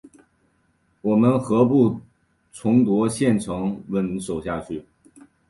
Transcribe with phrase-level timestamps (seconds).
[1.01, 2.01] 我们何不
[2.51, 4.83] 重夺县城稳守下去？